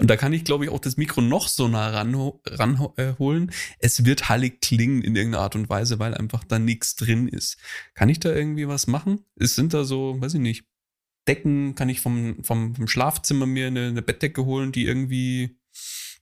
[0.00, 2.40] und da kann ich, glaube ich, auch das Mikro noch so nah ranholen.
[2.46, 3.46] Ran, äh,
[3.80, 7.58] es wird hallig klingen in irgendeiner Art und Weise, weil einfach da nichts drin ist.
[7.92, 9.26] Kann ich da irgendwie was machen?
[9.36, 10.64] Es sind da so, weiß ich nicht,
[11.28, 15.58] Decken, kann ich vom, vom, vom Schlafzimmer mir eine, eine Bettdecke holen, die irgendwie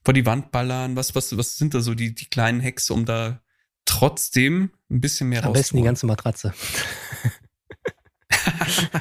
[0.03, 0.97] vor die Wand ballern?
[0.97, 3.41] Was, was, was sind da so die, die kleinen Hexe, um da
[3.85, 6.53] trotzdem ein bisschen mehr Am besten die ganze Matratze.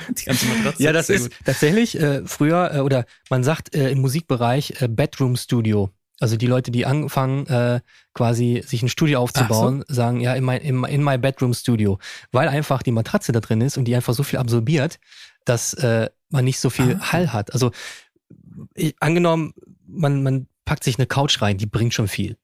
[0.08, 0.82] die ganze Matratze.
[0.82, 1.38] Ja, das ist gut.
[1.44, 5.90] tatsächlich äh, früher, äh, oder man sagt äh, im Musikbereich äh, Bedroom Studio.
[6.20, 7.80] Also die Leute, die anfangen, äh,
[8.12, 9.94] quasi sich ein Studio aufzubauen, so.
[9.94, 11.98] sagen, ja, in my, in, in my Bedroom Studio.
[12.32, 14.98] Weil einfach die Matratze da drin ist und die einfach so viel absorbiert,
[15.44, 17.12] dass äh, man nicht so viel ah.
[17.12, 17.52] Hall hat.
[17.52, 17.70] Also
[18.74, 19.54] ich, angenommen,
[19.86, 22.36] man, man packt sich eine Couch rein, die bringt schon viel.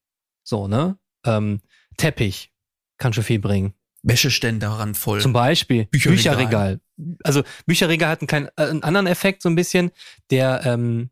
[0.45, 0.97] So, ne?
[1.25, 1.61] Ähm,
[1.97, 2.53] Teppich
[2.99, 3.75] kann schon viel bringen.
[4.03, 5.21] Wäscheständer ran voll.
[5.21, 6.17] Zum Beispiel Bücherregal.
[6.17, 6.81] Bücherregal.
[7.23, 9.91] Also Bücherregal hatten keinen äh, einen anderen Effekt so ein bisschen,
[10.31, 11.11] der ähm,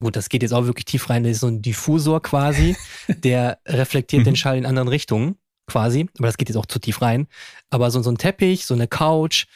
[0.00, 2.76] gut, das geht jetzt auch wirklich tief rein, das ist so ein Diffusor quasi,
[3.08, 4.36] der reflektiert den mhm.
[4.36, 7.26] Schall in anderen Richtungen quasi, aber das geht jetzt auch zu tief rein.
[7.70, 9.46] Aber so, so ein Teppich, so eine Couch,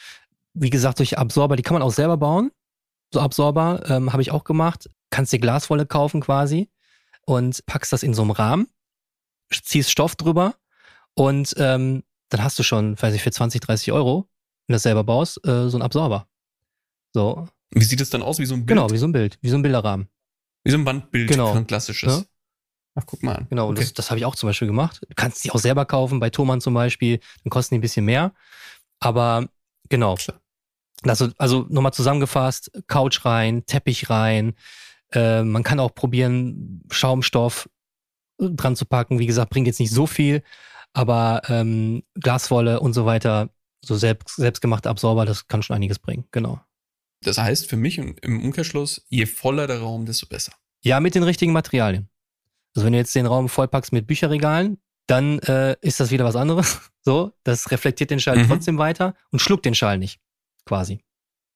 [0.54, 2.50] wie gesagt, solche Absorber, die kann man auch selber bauen.
[3.12, 4.88] So Absorber ähm, habe ich auch gemacht.
[5.10, 6.68] Kannst dir Glaswolle kaufen quasi
[7.24, 8.68] und packst das in so einem Rahmen,
[9.50, 10.54] ziehst Stoff drüber
[11.14, 14.28] und ähm, dann hast du schon, weiß ich, für 20, 30 Euro,
[14.68, 16.28] wenn du das selber baust, äh, so einen Absorber.
[17.14, 17.48] So.
[17.70, 18.38] Wie sieht es dann aus?
[18.38, 18.68] Wie so ein Bild?
[18.68, 20.08] Genau, wie so ein Bild, wie so ein Bilderrahmen.
[20.62, 21.54] Wie so ein Wandbild, genau.
[21.54, 22.18] ein klassisches.
[22.18, 22.24] Ja?
[22.94, 23.46] Ach, guck mal an.
[23.48, 23.80] Genau, okay.
[23.80, 25.00] das, das habe ich auch zum Beispiel gemacht.
[25.08, 28.04] Du kannst die auch selber kaufen, bei Thomann zum Beispiel, dann kosten die ein bisschen
[28.04, 28.34] mehr.
[29.00, 29.48] Aber
[29.88, 30.16] genau.
[31.02, 34.54] Also, also nochmal zusammengefasst, Couch rein, Teppich rein.
[35.12, 37.70] Äh, man kann auch probieren, Schaumstoff
[38.38, 39.18] dran zu packen.
[39.18, 40.42] Wie gesagt, bringt jetzt nicht so viel,
[40.92, 43.48] aber ähm, Glaswolle und so weiter,
[43.84, 46.60] so selbst, selbstgemachte Absorber, das kann schon einiges bringen, genau.
[47.22, 50.52] Das heißt für mich im Umkehrschluss, je voller der Raum, desto besser.
[50.82, 52.08] Ja, mit den richtigen Materialien.
[52.74, 56.36] Also wenn du jetzt den Raum vollpackst mit Bücherregalen, dann äh, ist das wieder was
[56.36, 56.80] anderes.
[57.04, 58.48] So, das reflektiert den Schall mhm.
[58.48, 60.20] trotzdem weiter und schluckt den Schall nicht,
[60.66, 61.02] quasi.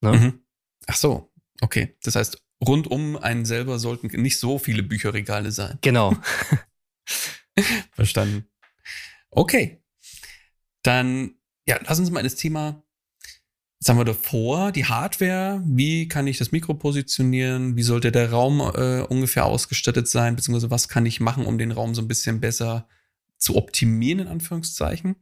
[0.00, 0.12] Ne?
[0.12, 0.44] Mhm.
[0.86, 1.30] Ach so,
[1.60, 1.94] okay.
[2.04, 5.76] Das heißt, rund um einen selber sollten nicht so viele Bücherregale sein.
[5.82, 6.16] Genau.
[7.92, 8.48] Verstanden.
[9.30, 9.82] Okay.
[10.82, 11.34] Dann,
[11.72, 12.82] ja, lass uns mal in das Thema,
[13.88, 18.60] haben wir davor, die Hardware, wie kann ich das Mikro positionieren, wie sollte der Raum
[18.60, 22.40] äh, ungefähr ausgestattet sein, beziehungsweise was kann ich machen, um den Raum so ein bisschen
[22.40, 22.88] besser
[23.38, 25.16] zu optimieren, in Anführungszeichen.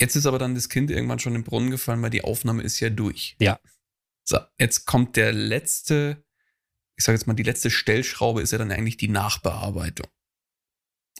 [0.00, 2.80] Jetzt ist aber dann das Kind irgendwann schon im Brunnen gefallen, weil die Aufnahme ist
[2.80, 3.36] ja durch.
[3.38, 3.60] Ja.
[4.24, 6.24] So, jetzt kommt der letzte,
[6.96, 10.08] ich sage jetzt mal, die letzte Stellschraube ist ja dann eigentlich die Nachbearbeitung.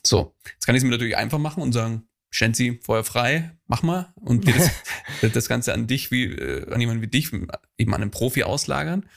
[0.02, 3.82] So, jetzt kann ich es mir natürlich einfach machen und sagen, Shenzi, Feuer frei, mach
[3.82, 4.54] mal und wir
[5.22, 8.42] das, das Ganze an dich, wie äh, an jemanden wie dich, eben an einen Profi
[8.42, 9.08] auslagern.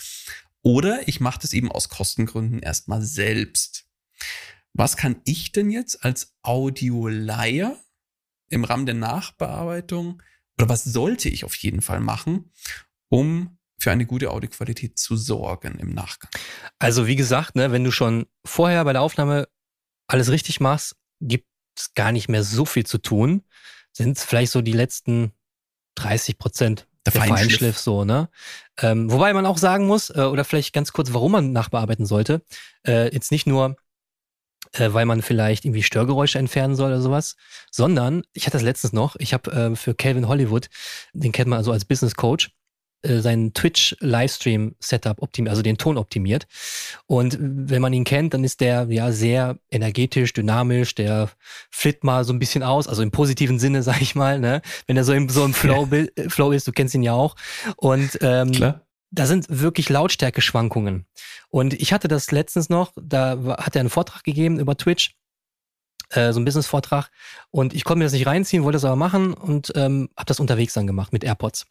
[0.63, 3.86] Oder ich mache das eben aus Kostengründen erstmal selbst.
[4.74, 7.78] Was kann ich denn jetzt als Audioleier
[8.50, 10.21] im Rahmen der Nachbearbeitung
[10.58, 12.52] oder was sollte ich auf jeden Fall machen,
[13.10, 16.30] um für eine gute Audioqualität zu sorgen im Nachgang?
[16.78, 19.47] Also wie gesagt, ne, wenn du schon vorher bei der Aufnahme
[20.08, 23.43] alles richtig machst, gibt es gar nicht mehr so viel zu tun.
[23.91, 25.34] Sind es vielleicht so die letzten
[25.95, 27.39] 30 Prozent der, der Feinschliff.
[27.39, 28.29] Feinschliff so, ne?
[28.79, 32.41] Ähm, wobei man auch sagen muss, äh, oder vielleicht ganz kurz, warum man nachbearbeiten sollte.
[32.86, 33.75] Äh, jetzt nicht nur,
[34.73, 37.36] äh, weil man vielleicht irgendwie Störgeräusche entfernen soll oder sowas,
[37.71, 40.69] sondern, ich hatte das letztens noch, ich habe äh, für Calvin Hollywood,
[41.13, 42.51] den kennt man also als Business Coach,
[43.03, 46.47] seinen Twitch-Livestream-Setup optimiert, also den Ton optimiert.
[47.07, 51.29] Und wenn man ihn kennt, dann ist der ja sehr energetisch, dynamisch, der
[51.71, 54.61] flippt mal so ein bisschen aus, also im positiven Sinne, sag ich mal, ne?
[54.87, 55.87] Wenn er so im, so im Flow,
[56.27, 57.35] Flow ist, du kennst ihn ja auch.
[57.75, 58.81] Und ähm, Klar.
[59.09, 61.05] da sind wirklich Lautstärke-Schwankungen.
[61.49, 65.15] Und ich hatte das letztens noch, da hat er einen Vortrag gegeben über Twitch
[66.11, 67.09] äh, so ein Business-Vortrag
[67.51, 70.39] und ich konnte mir das nicht reinziehen, wollte das aber machen und ähm, habe das
[70.39, 71.67] unterwegs dann gemacht mit AirPods.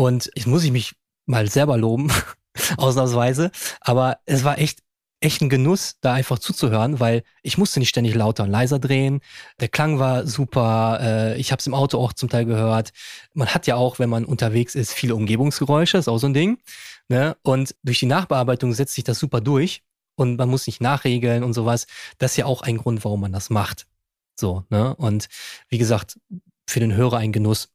[0.00, 0.94] Und ich muss ich mich
[1.26, 2.10] mal selber loben,
[2.78, 3.50] ausnahmsweise.
[3.82, 4.78] Aber es war echt,
[5.20, 9.20] echt ein Genuss, da einfach zuzuhören, weil ich musste nicht ständig lauter und leiser drehen.
[9.60, 11.00] Der Klang war super.
[11.02, 12.94] Äh, ich habe es im Auto auch zum Teil gehört.
[13.34, 16.62] Man hat ja auch, wenn man unterwegs ist, viele Umgebungsgeräusche, ist auch so ein Ding.
[17.10, 17.36] Ne?
[17.42, 19.82] Und durch die Nachbearbeitung setzt sich das super durch
[20.14, 21.86] und man muss nicht nachregeln und sowas.
[22.16, 23.86] Das ist ja auch ein Grund, warum man das macht.
[24.34, 24.96] So, ne?
[24.96, 25.28] Und
[25.68, 26.18] wie gesagt,
[26.66, 27.68] für den Hörer ein Genuss.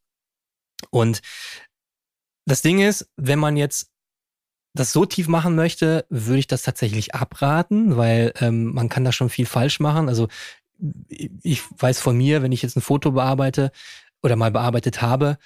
[0.90, 1.22] Und
[2.46, 3.92] das Ding ist, wenn man jetzt
[4.74, 9.12] das so tief machen möchte, würde ich das tatsächlich abraten, weil ähm, man kann da
[9.12, 10.10] schon viel falsch machen.
[10.10, 10.28] Also
[11.42, 13.72] ich weiß von mir, wenn ich jetzt ein Foto bearbeite
[14.22, 15.38] oder mal bearbeitet habe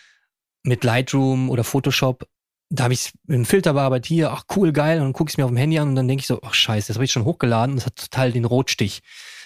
[0.64, 2.28] mit Lightroom oder Photoshop,
[2.72, 5.46] da habe ich einen Filter bearbeitet hier, ach cool, geil, und dann gucke ich mir
[5.46, 7.26] auf dem Handy an und dann denke ich so, ach scheiße, das habe ich schon
[7.26, 9.02] hochgeladen und das hat total den Rotstich.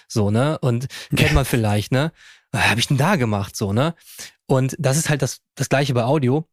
[0.08, 0.58] So, ne?
[0.58, 0.86] Und
[1.16, 2.12] kennt man vielleicht, ne?
[2.54, 3.56] Habe ich denn da gemacht?
[3.56, 3.94] So, ne?
[4.46, 6.46] Und das ist halt das, das gleiche bei Audio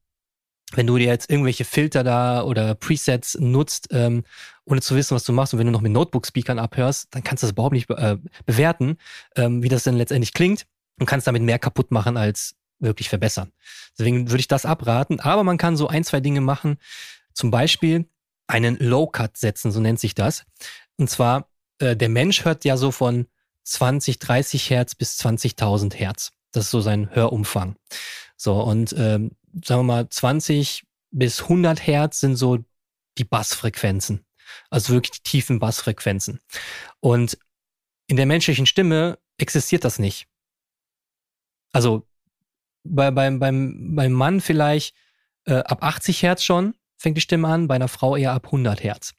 [0.74, 4.24] wenn du dir jetzt irgendwelche Filter da oder Presets nutzt, ähm,
[4.66, 7.44] ohne zu wissen, was du machst, und wenn du noch mit Notebook-Speakern abhörst, dann kannst
[7.44, 8.98] du das überhaupt nicht be äh, bewerten,
[9.36, 10.66] ähm, wie das denn letztendlich klingt
[11.00, 13.52] und kannst damit mehr kaputt machen als wirklich verbessern.
[13.98, 16.78] Deswegen würde ich das abraten, aber man kann so ein, zwei Dinge machen,
[17.34, 18.06] zum Beispiel
[18.48, 20.46] einen Low-Cut setzen, so nennt sich das.
[20.98, 23.28] Und zwar, äh, der Mensch hört ja so von
[23.64, 26.32] 20, 30 Hertz bis 20.000 Hertz.
[26.52, 27.76] Das ist so sein Hörumfang.
[28.42, 32.58] So, und ähm, sagen wir mal, 20 bis 100 Hertz sind so
[33.20, 34.26] die Bassfrequenzen.
[34.72, 36.40] Also wirklich die tiefen Bassfrequenzen.
[37.02, 37.38] Und
[38.08, 40.26] in der menschlichen Stimme existiert das nicht.
[41.72, 42.08] Also
[42.84, 44.96] bei, beim, beim, beim Mann vielleicht
[45.46, 48.82] äh, ab 80 Hertz schon fängt die Stimme an, bei einer Frau eher ab 100
[48.82, 49.14] Hertz.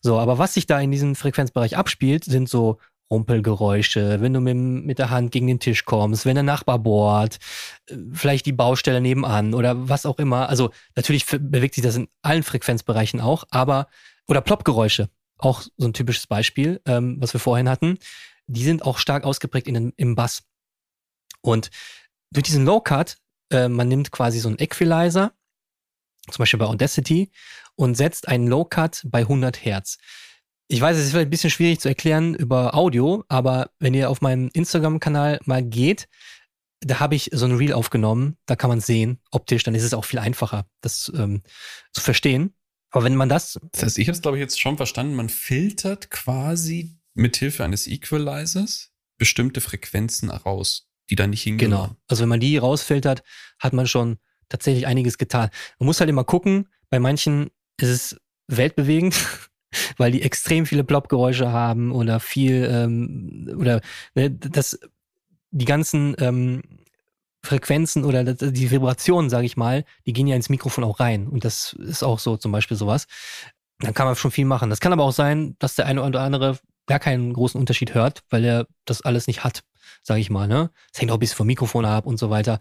[0.00, 4.56] So, aber was sich da in diesem Frequenzbereich abspielt, sind so Rumpelgeräusche, wenn du mit,
[4.56, 7.38] mit der Hand gegen den Tisch kommst, wenn der Nachbar bohrt,
[8.12, 10.48] vielleicht die Baustelle nebenan oder was auch immer.
[10.48, 13.88] Also natürlich bewegt sich das in allen Frequenzbereichen auch, aber
[14.26, 17.98] oder Ploppgeräusche, auch so ein typisches Beispiel, ähm, was wir vorhin hatten,
[18.46, 20.42] die sind auch stark ausgeprägt in den, im Bass.
[21.42, 21.70] Und
[22.32, 23.18] durch diesen Low-Cut,
[23.52, 25.32] äh, man nimmt quasi so einen Equalizer,
[26.30, 27.30] zum Beispiel bei Audacity,
[27.76, 29.98] und setzt einen Low-Cut bei 100 Hertz.
[30.68, 34.10] Ich weiß, es ist vielleicht ein bisschen schwierig zu erklären über Audio, aber wenn ihr
[34.10, 36.08] auf meinem Instagram-Kanal mal geht,
[36.80, 39.94] da habe ich so ein Reel aufgenommen, da kann man sehen, optisch, dann ist es
[39.94, 41.42] auch viel einfacher, das ähm,
[41.92, 42.54] zu verstehen.
[42.90, 43.58] Aber wenn man das.
[43.72, 47.86] Das heißt, ich habe es, glaube ich, jetzt schon verstanden, man filtert quasi mithilfe eines
[47.86, 51.70] Equalizers bestimmte Frequenzen raus, die da nicht hingehen.
[51.70, 51.96] Genau.
[52.08, 53.22] Also wenn man die rausfiltert,
[53.58, 55.50] hat man schon tatsächlich einiges getan.
[55.78, 57.50] Man muss halt immer gucken, bei manchen
[57.80, 59.14] ist es weltbewegend,
[59.96, 63.80] weil die extrem viele Plop-Geräusche haben oder viel ähm, oder
[64.14, 64.78] ne, das
[65.50, 66.62] die ganzen ähm,
[67.42, 71.44] Frequenzen oder die Vibrationen, sage ich mal, die gehen ja ins Mikrofon auch rein und
[71.44, 73.06] das ist auch so zum Beispiel sowas.
[73.78, 74.70] Dann kann man schon viel machen.
[74.70, 78.22] Das kann aber auch sein, dass der eine oder andere gar keinen großen Unterschied hört,
[78.30, 79.64] weil er das alles nicht hat,
[80.02, 80.48] sage ich mal.
[80.48, 80.70] Ne?
[80.92, 82.58] Das hängt auch ein bisschen vom Mikrofon ab und so weiter.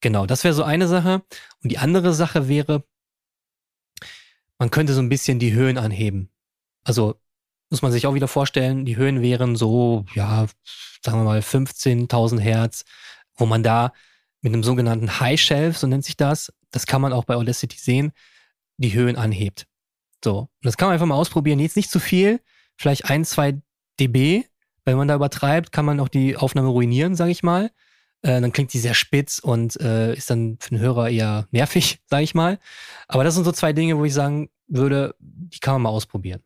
[0.00, 1.22] Genau, das wäre so eine Sache.
[1.62, 2.84] Und die andere Sache wäre,
[4.58, 6.30] man könnte so ein bisschen die Höhen anheben.
[6.86, 7.16] Also
[7.68, 10.46] muss man sich auch wieder vorstellen, die Höhen wären so, ja,
[11.04, 12.84] sagen wir mal 15.000 Hertz,
[13.34, 13.92] wo man da
[14.40, 17.76] mit einem sogenannten High Shelf, so nennt sich das, das kann man auch bei Audacity
[17.76, 18.12] sehen,
[18.76, 19.66] die Höhen anhebt.
[20.22, 21.58] So, und das kann man einfach mal ausprobieren.
[21.58, 22.40] Jetzt nicht zu viel,
[22.76, 23.60] vielleicht ein, zwei
[23.98, 24.44] dB.
[24.84, 27.72] Wenn man da übertreibt, kann man auch die Aufnahme ruinieren, sage ich mal.
[28.22, 31.98] Äh, dann klingt die sehr spitz und äh, ist dann für den Hörer eher nervig,
[32.06, 32.60] sage ich mal.
[33.08, 36.42] Aber das sind so zwei Dinge, wo ich sagen würde, die kann man mal ausprobieren.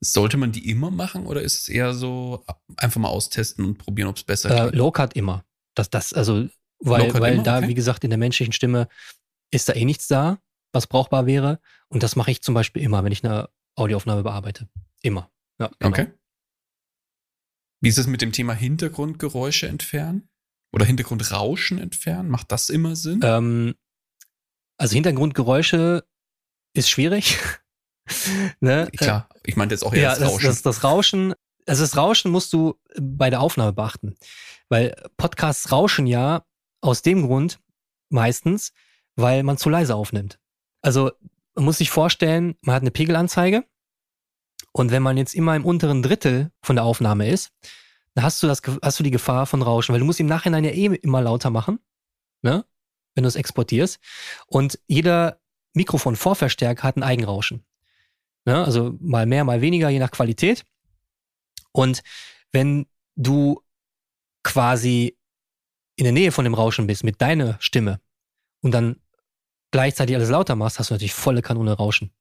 [0.00, 2.44] Sollte man die immer machen oder ist es eher so
[2.76, 5.44] einfach mal austesten und probieren, ob es besser äh, Low Cut immer.
[5.74, 6.48] Das, das, also
[6.80, 7.68] weil, weil da, okay.
[7.68, 8.88] wie gesagt, in der menschlichen Stimme
[9.50, 10.38] ist da eh nichts da,
[10.72, 11.60] was brauchbar wäre.
[11.88, 14.68] Und das mache ich zum Beispiel immer, wenn ich eine Audioaufnahme bearbeite.
[15.02, 15.30] Immer.
[15.58, 15.90] Ja, genau.
[15.90, 16.12] Okay.
[17.80, 20.28] Wie ist es mit dem Thema Hintergrundgeräusche entfernen?
[20.72, 22.28] Oder Hintergrundrauschen entfernen?
[22.28, 23.20] Macht das immer Sinn?
[23.22, 23.74] Ähm,
[24.76, 26.04] also Hintergrundgeräusche
[26.74, 27.38] ist schwierig.
[28.60, 28.88] ne?
[28.96, 30.46] Klar, ich meinte jetzt auch eher ja, das Rauschen.
[30.46, 31.34] Das, das, das Rauschen,
[31.66, 34.14] also das Rauschen musst du bei der Aufnahme beachten.
[34.68, 36.44] Weil Podcasts rauschen ja
[36.80, 37.60] aus dem Grund
[38.10, 38.72] meistens,
[39.16, 40.38] weil man zu leise aufnimmt.
[40.82, 41.12] Also
[41.54, 43.64] man muss sich vorstellen, man hat eine Pegelanzeige
[44.72, 47.52] und wenn man jetzt immer im unteren Drittel von der Aufnahme ist,
[48.14, 50.64] dann hast du, das, hast du die Gefahr von Rauschen, weil du musst im Nachhinein
[50.64, 51.78] ja eh immer lauter machen,
[52.42, 52.64] ne?
[53.14, 53.98] wenn du es exportierst.
[54.46, 55.40] Und jeder
[55.74, 57.64] Mikrofonvorverstärker hat ein Eigenrauschen.
[58.44, 58.64] Ne?
[58.64, 60.64] Also mal mehr, mal weniger, je nach Qualität.
[61.72, 62.02] Und
[62.52, 63.62] wenn du
[64.42, 65.16] quasi
[65.96, 68.00] in der Nähe von dem Rauschen bist mit deiner Stimme
[68.60, 69.00] und dann
[69.70, 72.12] gleichzeitig alles lauter machst, hast du natürlich volle Kanone Rauschen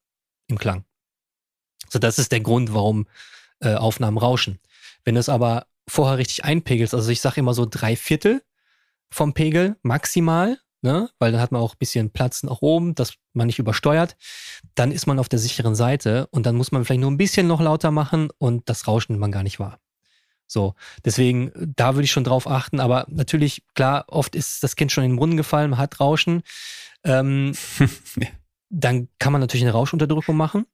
[0.47, 0.86] im Klang.
[1.89, 3.07] So, das ist der Grund, warum
[3.59, 4.59] äh, Aufnahmen rauschen.
[5.03, 8.43] Wenn du es aber vorher richtig einpegelst, also ich sage immer so drei Viertel
[9.12, 11.10] vom Pegel maximal, ne?
[11.17, 14.15] weil dann hat man auch ein bisschen Platz nach oben, dass man nicht übersteuert,
[14.76, 17.48] dann ist man auf der sicheren Seite und dann muss man vielleicht nur ein bisschen
[17.48, 19.80] noch lauter machen und das Rauschen man gar nicht wahr.
[20.46, 24.91] So, deswegen, da würde ich schon drauf achten, aber natürlich, klar, oft ist das Kind
[24.91, 26.43] schon in den Brunnen gefallen, man hat Rauschen.
[27.04, 27.54] Ähm,
[28.69, 30.65] dann kann man natürlich eine Rauschunterdrückung machen.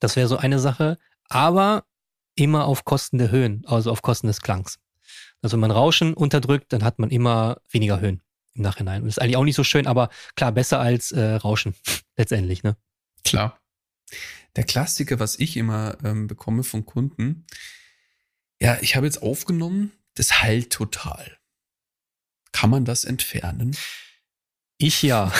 [0.00, 0.98] Das wäre so eine Sache,
[1.28, 1.84] aber
[2.34, 4.78] immer auf Kosten der Höhen, also auf Kosten des Klangs.
[5.42, 8.22] Also wenn man Rauschen unterdrückt, dann hat man immer weniger Höhen
[8.54, 9.02] im Nachhinein.
[9.02, 11.74] Und das ist eigentlich auch nicht so schön, aber klar, besser als äh, Rauschen
[12.16, 12.76] letztendlich, ne?
[13.24, 13.60] Klar.
[14.56, 17.46] Der Klassiker, was ich immer ähm, bekomme von Kunden,
[18.60, 21.38] ja, ich habe jetzt aufgenommen, das heilt total.
[22.52, 23.76] Kann man das entfernen?
[24.78, 25.32] Ich ja.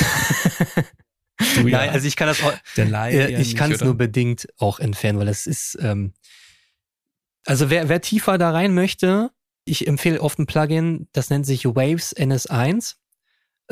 [1.55, 1.79] du ja.
[1.79, 4.81] Nein, also ich kann das auch, Der Laie äh, ich kann es nur bedingt auch
[4.81, 6.15] entfernen, weil es ist, ähm,
[7.45, 9.31] also wer, wer tiefer da rein möchte,
[9.65, 12.97] ich empfehle oft ein Plugin, das nennt sich Waves NS1.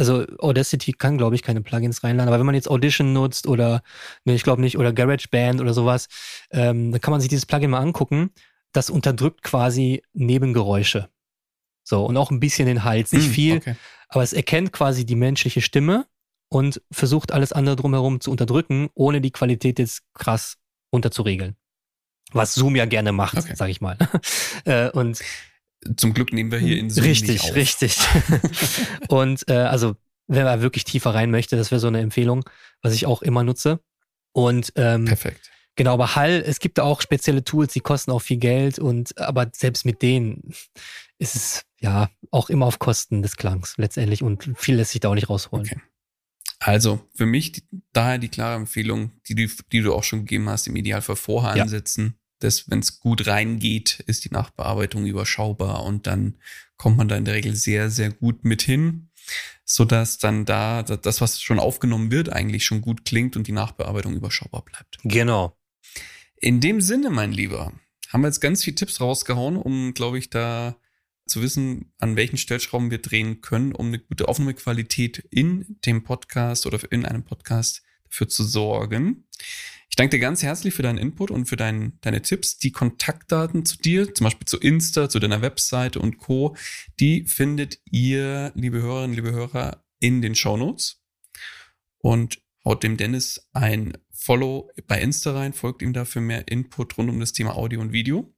[0.01, 3.83] Also Audacity kann, glaube ich, keine Plugins reinladen, aber wenn man jetzt Audition nutzt oder,
[4.25, 6.09] ne, ich glaube nicht, oder GarageBand oder sowas,
[6.51, 8.31] ähm, dann kann man sich dieses Plugin mal angucken
[8.73, 11.09] das unterdrückt quasi Nebengeräusche.
[11.83, 13.13] So, und auch ein bisschen den Hals.
[13.13, 13.77] Nicht hm, viel, okay.
[14.09, 16.07] aber es erkennt quasi die menschliche Stimme
[16.49, 20.59] und versucht alles andere drumherum zu unterdrücken, ohne die Qualität jetzt krass
[20.93, 21.57] runterzuregeln.
[22.33, 23.55] Was Zoom ja gerne macht, okay.
[23.55, 23.97] sag ich mal.
[24.67, 25.21] Äh, und
[25.97, 27.97] zum Glück nehmen wir hier in Zoom Richtig, richtig.
[29.09, 32.45] und äh, also, wenn man wirklich tiefer rein möchte, das wäre so eine Empfehlung,
[32.83, 33.81] was ich auch immer nutze.
[34.33, 35.51] Und ähm, Perfekt.
[35.77, 39.51] Genau, aber Hall, es gibt auch spezielle Tools, die kosten auch viel Geld und aber
[39.53, 40.53] selbst mit denen
[41.19, 45.09] ist es ja auch immer auf Kosten des Klangs letztendlich und viel lässt sich da
[45.09, 45.66] auch nicht rausholen.
[45.66, 45.81] Okay.
[46.59, 47.62] Also für mich die,
[47.93, 51.62] daher die klare Empfehlung, die, die, die du auch schon gegeben hast, im Idealfall vorher
[51.62, 52.19] ansetzen.
[52.40, 56.38] Dass, wenn es gut reingeht, ist die Nachbearbeitung überschaubar und dann
[56.76, 59.11] kommt man da in der Regel sehr, sehr gut mit hin,
[59.64, 64.14] sodass dann da das, was schon aufgenommen wird, eigentlich schon gut klingt und die Nachbearbeitung
[64.14, 64.98] überschaubar bleibt.
[65.05, 65.57] Genau.
[66.37, 67.72] In dem Sinne, mein Lieber,
[68.09, 70.76] haben wir jetzt ganz viele Tipps rausgehauen, um, glaube ich, da
[71.26, 76.66] zu wissen, an welchen Stellschrauben wir drehen können, um eine gute Aufnahmequalität in dem Podcast
[76.66, 79.29] oder in einem Podcast dafür zu sorgen.
[79.90, 82.59] Ich danke dir ganz herzlich für deinen Input und für dein, deine Tipps.
[82.59, 86.57] Die Kontaktdaten zu dir, zum Beispiel zu Insta, zu deiner Webseite und Co.,
[87.00, 91.03] die findet ihr, liebe Hörerinnen, liebe Hörer, in den Show Notes.
[91.98, 97.11] Und haut dem Dennis ein Follow bei Insta rein, folgt ihm dafür mehr Input rund
[97.11, 98.33] um das Thema Audio und Video.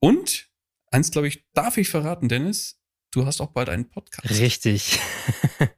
[0.00, 0.48] Und
[0.90, 4.30] eins, glaube ich, darf ich verraten, Dennis, du hast auch bald einen Podcast.
[4.30, 4.98] Richtig.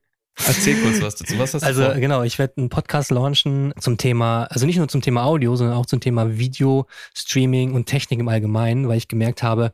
[0.46, 1.38] Erzähl kurz was dazu.
[1.38, 1.94] Was hast du also vor?
[1.94, 5.76] genau, ich werde einen Podcast launchen zum Thema, also nicht nur zum Thema Audio, sondern
[5.76, 9.72] auch zum Thema Video, Streaming und Technik im Allgemeinen, weil ich gemerkt habe,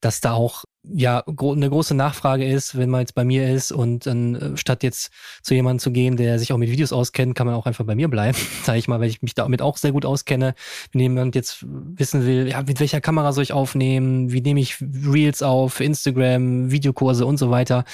[0.00, 4.06] dass da auch ja eine große Nachfrage ist, wenn man jetzt bei mir ist und
[4.06, 5.10] dann äh, statt jetzt
[5.42, 7.94] zu jemandem zu gehen, der sich auch mit Videos auskennt, kann man auch einfach bei
[7.94, 10.54] mir bleiben, sage ich mal, weil ich mich damit auch sehr gut auskenne.
[10.92, 14.78] Wenn jemand jetzt wissen will, ja, mit welcher Kamera soll ich aufnehmen, wie nehme ich
[14.80, 17.84] Reels auf Instagram, Videokurse und so weiter.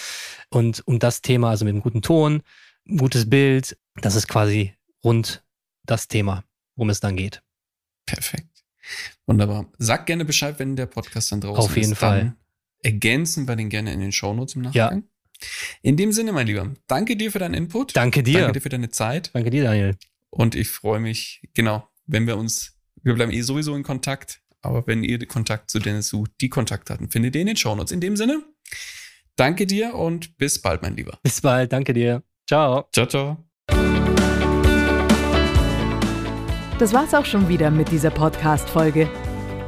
[0.50, 2.42] Und um das Thema, also mit einem guten Ton,
[2.96, 4.74] gutes Bild, das ist quasi
[5.04, 5.42] rund
[5.84, 6.44] das Thema,
[6.76, 7.42] worum es dann geht.
[8.06, 8.48] Perfekt.
[9.26, 9.66] Wunderbar.
[9.78, 11.70] Sag gerne Bescheid, wenn der Podcast dann draußen ist.
[11.70, 11.98] Auf jeden ist.
[11.98, 12.34] Fall
[12.82, 15.04] ergänzen wir den gerne in den Shownotes im Nachgang.
[15.04, 15.48] Ja.
[15.82, 17.96] In dem Sinne, mein Lieber, danke dir für deinen Input.
[17.96, 18.40] Danke dir.
[18.40, 19.30] Danke dir für deine Zeit.
[19.32, 19.96] Danke dir, Daniel.
[20.30, 24.86] Und ich freue mich, genau, wenn wir uns, wir bleiben eh sowieso in Kontakt, aber
[24.86, 27.90] wenn ihr Kontakt zu Dennis sucht, die Kontaktdaten findet ihr in den Shownotes.
[27.90, 28.44] In dem Sinne,
[29.36, 31.18] Danke dir und bis bald, mein Lieber.
[31.22, 32.22] Bis bald, danke dir.
[32.46, 32.84] Ciao.
[32.92, 33.36] Ciao, ciao.
[36.78, 39.08] Das war's auch schon wieder mit dieser Podcast-Folge.